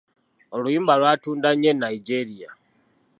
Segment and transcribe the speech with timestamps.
[0.55, 2.49] Oluyimba lwatunda nnyo e Nigeria.